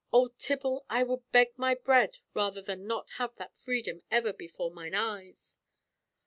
[0.11, 4.71] O Tibble, I would beg my bread rather than not have that freedom ever before
[4.71, 5.59] mine eyes."